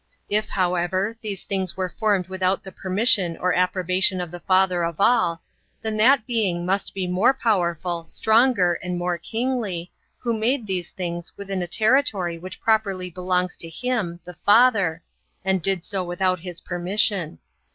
If, 0.29 0.47
liowever, 0.49 1.15
these 1.21 1.43
things 1.43 1.77
were 1.77 1.87
formed 1.99 2.25
without 2.25 2.63
the 2.63 2.71
permission 2.71 3.37
or 3.37 3.53
approbation 3.53 4.19
of 4.19 4.31
the 4.31 4.39
Father 4.39 4.83
of 4.83 4.99
all, 4.99 5.43
then 5.83 5.95
that 5.97 6.25
Being 6.25 6.65
must 6.65 6.95
be 6.95 7.05
more 7.05 7.35
powerful, 7.35 8.07
stronger, 8.07 8.79
and 8.81 8.97
more 8.97 9.19
kingly, 9.19 9.91
who 10.17 10.35
made 10.35 10.65
these 10.65 10.89
things 10.89 11.37
within 11.37 11.61
a 11.61 11.67
territory 11.67 12.39
which 12.39 12.61
properly 12.61 13.11
belongs 13.11 13.55
to 13.57 13.69
Him 13.69 14.19
(the 14.25 14.33
Father), 14.43 15.03
and 15.45 15.61
did 15.61 15.83
so 15.85 16.03
without 16.03 16.39
His 16.39 16.61
permission. 16.61 17.37